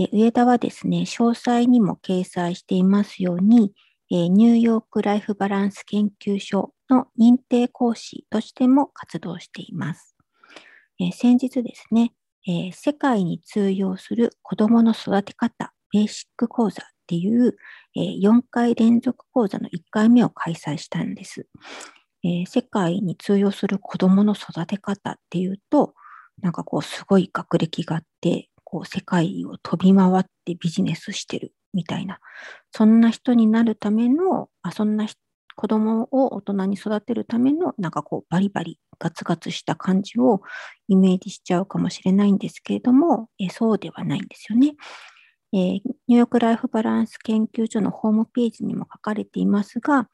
[0.00, 3.72] え上田はですね、詳細にも掲載していますように、
[4.12, 10.16] えニューヨークライフバランス研究所の認定講師としても活動しています。
[11.00, 12.12] え先日ですね、
[12.46, 17.56] え世界に通用する子どもの育て方ベーシック講座っていう、
[17.96, 21.48] え4回連続講座の1回目を開催したんです。
[22.22, 25.94] え世界に通用する子どもの育て方っていうと、
[26.40, 32.20] なんかこうすごい学歴があって、こう世界を飛び回ってビジネスしてるみたいな、
[32.70, 35.06] そんな人になるための、あそんな
[35.56, 40.42] 子供を大人に育てるための、なんかこうバリバリガツガツした感じを
[40.86, 44.74] イメージしちゃうかもしれないんですけれども、えそうではないんですよね。
[45.54, 50.10] えー、ニューヨークライフバランス研究所のホームページにも書かれていますが、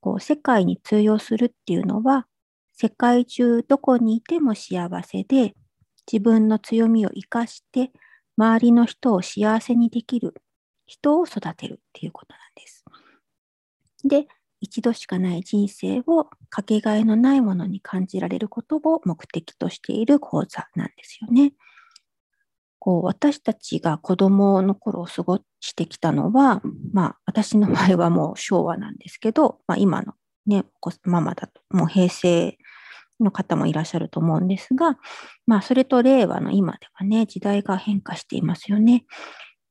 [0.00, 2.26] こう世界に通用するっていうのは、
[2.72, 5.54] 世界中どこにいても幸せで、
[6.10, 7.92] 自分の強みを生かして
[8.36, 10.34] 周りの人を幸せにできる
[10.86, 12.84] 人を育てるっていうことなんです。
[14.04, 14.26] で、
[14.60, 21.52] 一度しかない人生をかけがえのないものに感じられることを目的としている講座なんですよね。
[22.78, 30.14] こう私たちが子供の頃を過ごしてきたのは、まあ私の場合はもう昭和なんですけど、まあ、今の
[30.46, 30.64] ね、
[31.04, 32.58] ママだともう平成
[33.22, 34.98] の方もいらっしゃると思うんですが、
[35.46, 39.04] まあ、それと令和の今ではね、時代が変化していますよね。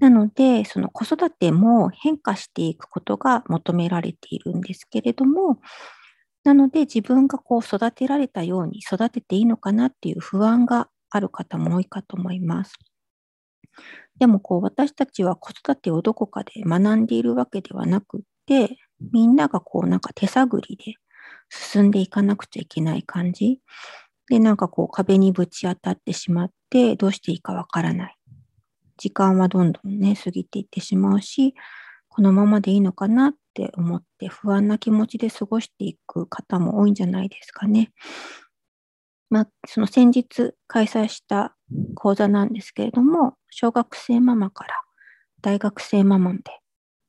[0.00, 5.60] なので、その子育ても変化していくことが求められているんですけれども、
[6.44, 12.74] なので自分がこう育てられたように育てていいのかなっていう不安がある方も多いかと思います。
[14.18, 18.76] でもこう私たちは子育てをどこかで学んでいるわけではなくって、
[19.12, 20.94] みんながこうなんか手探りで
[21.48, 23.60] 進んでいかなくちゃいけない感じ。
[24.28, 28.16] で、なんかこう壁にぶち当たってしまって、どうしていいかわからない。
[28.96, 31.54] 時間はどんどんね、過ぎていってしまうし、
[32.08, 37.92] このままでいいのかなって思って不安な気持ちで過ごしていく方も多いんじゃないですかね。
[39.30, 41.56] まあ、その先日開催した
[41.94, 44.74] 講座なんですけれども、小学生ママから
[45.42, 46.40] 大学生ママで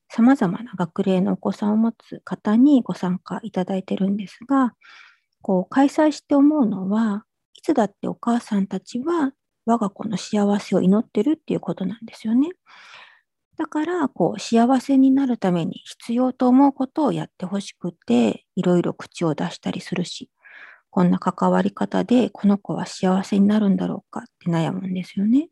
[0.10, 4.74] 様々な学齢のお子さんを持つ方にご参加いただいてるんですが、
[5.42, 9.34] こう開催して思うのは、いつだってお母さんたちは
[9.66, 12.50] 我が子の幸せを祈ってるっていうことなんですよね。
[13.58, 20.30] だから、こう、幸せになるために必要と思うことをやってほしくて、いろいろ口を出したりするし、
[20.92, 25.50] こんな関わり方でこの子は幸せになるんだろうかって悩むんですよね。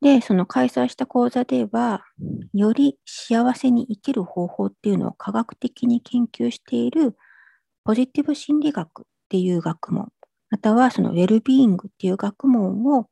[0.00, 2.04] で、その開催した講座では、
[2.54, 7.16] より幸せに生きる方法っていうのを科学的に研究している
[7.84, 10.08] ポジティブ心理学っていう学問、
[10.50, 13.08] またはそのウェルビーイングっていう学問を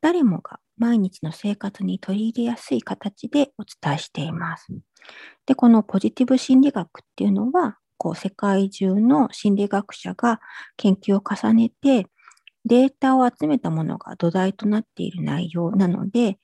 [0.00, 4.68] 誰もが毎日の生活に取り入れやすい形でお伝えしています。
[5.46, 10.40] で、このポジティブ心理学っていうのは、こう世界中の心理学者が
[10.76, 12.06] 研究を重ねて、
[12.68, 16.38] データを集めたものが土台となっている内容なので、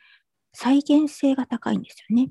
[0.54, 2.30] 再現性が高いんですよね。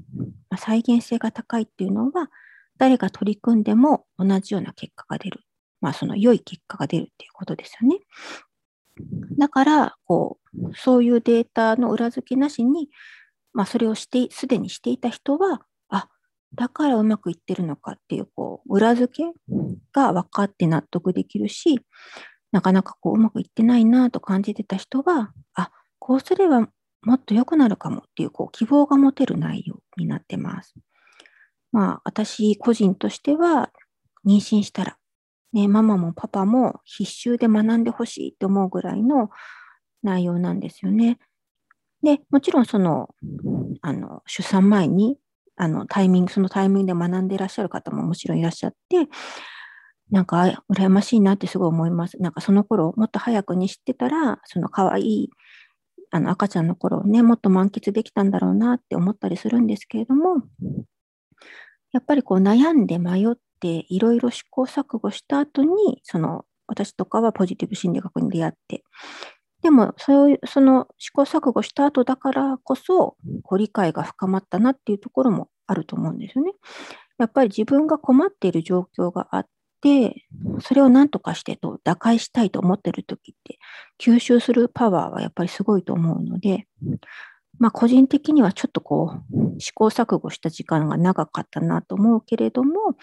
[0.49, 2.29] まあ、再現性が高いっていうのは、
[2.77, 5.41] 誰が取り組んでも同じような結果が出る。
[5.79, 7.99] まあ、その良い結果が出るっていうことですよね。
[9.37, 12.89] だから、こう、そういうデータの裏付けなしに、
[13.53, 16.09] まあ、それをして、すでにしていた人は、あ、
[16.55, 19.23] だからうまくいってるのかっていう、こう、裏付け
[19.91, 21.81] が分かって納得できるし、
[22.53, 26.69] なかなかこううまくいってないなと感じてた人は、あ、こうすれば
[27.01, 30.75] もっと良くなるかもっていうこう希望が持てる内容になってます。
[31.71, 33.71] まあ、私個人としては、
[34.25, 34.97] 妊娠したら、
[35.51, 39.31] ね、ママもパパも必修で学んでほしいと思うぐらいの
[40.03, 41.17] 内容なんですよね。
[42.03, 43.09] で、もちろんその、
[43.81, 45.17] あの、出産前に、
[45.56, 49.07] あの、タイミング、そのタイミングで学んでいらっしゃる方ももちろんいらっしゃって、
[50.11, 52.17] なんか、羨ましいなってすごい思います。
[52.21, 55.29] なんかその頃、もっと早くに知ってたら、その可愛い
[56.13, 60.44] あの赤ちゃんの頃ね、もっと満喫できたんだろうなって思ったりするんですけれども、
[61.91, 68.83] やっぱりこう悩んで迷って、いろいろ試行錯誤した後に、その私とかはポジティブ心理学に出会って、
[69.63, 76.51] でもそういうその試行錯誤した後だからこそこう理解が深まったなっていうところもあると思うんですよね。
[77.17, 79.47] やっぱり自分が困っている状況があっ
[79.83, 80.25] て、
[80.62, 83.59] それを何とかしてと打開したいと思ってる時って、
[84.00, 86.68] 吸収するパワーはやっぱりすごいと思うので、
[87.59, 92.95] まあ個人的にはちょっとこう試行錯誤した時間が長かったなと思うけれども、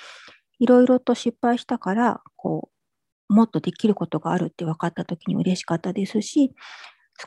[0.59, 2.71] いろいろと失敗したから、こ
[3.31, 6.53] う、もっとできることがあるって分かった時に嬉しかったですし、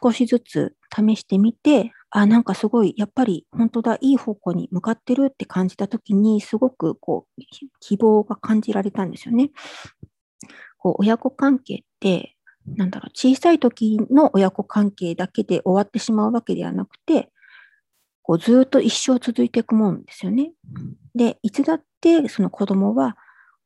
[0.01, 7.41] 少しずつ試してみて、あ、なんかすごい、やっぱり本当だ、いい方向に向かってるって感じたときに、すごくこう、
[7.79, 9.51] 希望が感じられたんですよね。
[10.77, 12.35] こう、親子関係って、
[12.65, 17.29] なんだろう、小さい時の親子関係だけで終わってしまうわけではなくて、
[18.23, 20.53] こうずっと一生続いていくもんですよね。
[21.13, 23.17] で、いつだってその子供は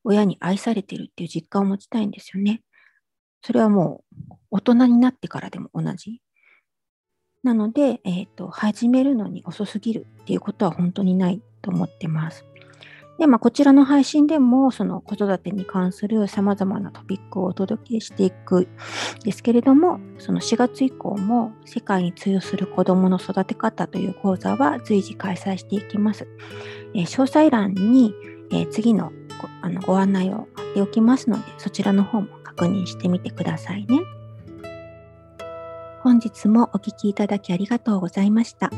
[0.03, 2.61] 親に愛されてるっていう実感を持ちたいんですよね。
[3.47, 6.19] それはもう大人になってからでも同じ。
[7.43, 12.43] なので、え、ー、と、始めるのに遅すぎるっていうことは本当にないと思ってます。
[13.17, 18.67] で、まあ、こちらの配信でも、その子育てに関する様々なトピックをお届けしていくん
[19.23, 26.27] ですけれども、その4月以降も世界に通用する子どもの育て方という講座は随時開催していきます。
[26.93, 28.13] えー、詳細欄に、
[28.51, 34.01] えー、次のごあのご案内を貼っておきますので、そちらの方も確認してみてくださいね。
[36.01, 38.71] 本日もお聴きいただきありがとうございました。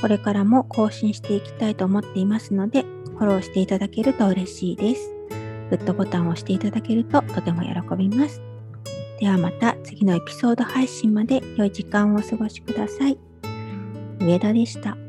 [0.00, 5.12] これからも更新していきたいと思っていますので、フォローしていただけると嬉しいです。
[5.70, 8.42] グッドボタンを押していただけるととても喜びます。
[9.20, 13.18] ではまた次のエピソード配信まで良い時間をお過ごしください。
[14.20, 15.05] 上田でした。